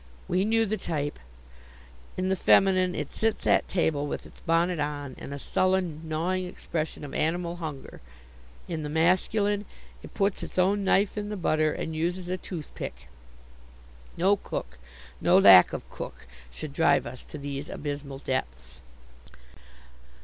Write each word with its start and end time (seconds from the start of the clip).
We 0.27 0.45
knew 0.45 0.65
the 0.65 0.77
type; 0.77 1.19
in 2.17 2.29
the 2.29 2.35
feminine, 2.35 2.95
it 2.95 3.13
sits 3.13 3.45
at 3.45 3.69
table 3.69 4.07
with 4.07 4.25
its 4.25 4.39
bonnet 4.39 4.79
on, 4.79 5.13
and 5.19 5.31
a 5.31 5.37
sullen 5.37 6.01
gnawing 6.09 6.47
expression 6.47 7.03
of 7.03 7.13
animal 7.13 7.57
hunger; 7.57 8.01
in 8.67 8.81
the 8.81 8.89
masculine, 8.89 9.65
it 10.01 10.15
puts 10.15 10.41
its 10.41 10.57
own 10.57 10.83
knife 10.83 11.19
in 11.19 11.29
the 11.29 11.37
butter, 11.37 11.71
and 11.71 11.95
uses 11.95 12.29
a 12.29 12.37
toothpick. 12.37 13.09
No 14.17 14.37
cook 14.37 14.79
no 15.21 15.37
lack 15.37 15.71
of 15.71 15.87
cook 15.91 16.25
should 16.49 16.73
drive 16.73 17.05
us 17.05 17.21
to 17.25 17.37
these 17.37 17.69
abysmal 17.69 18.17
depths. 18.17 18.81